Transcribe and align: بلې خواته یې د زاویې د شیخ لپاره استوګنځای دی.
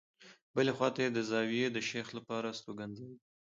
بلې 0.55 0.71
خواته 0.77 0.99
یې 1.05 1.09
د 1.13 1.19
زاویې 1.29 1.67
د 1.71 1.77
شیخ 1.89 2.07
لپاره 2.17 2.45
استوګنځای 2.49 3.11
دی. 3.17 3.19